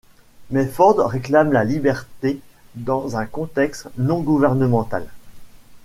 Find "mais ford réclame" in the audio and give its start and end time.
0.49-1.51